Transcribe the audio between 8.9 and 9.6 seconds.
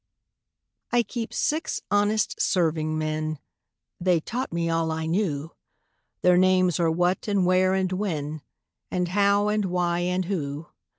How